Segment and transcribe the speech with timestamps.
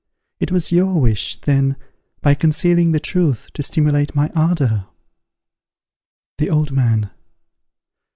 [0.39, 1.75] It was your wish, then,
[2.21, 4.85] by concealing the truth to stimulate my ardour?
[6.39, 7.11] _The Old Man.